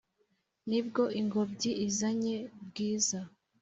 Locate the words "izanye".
1.87-2.35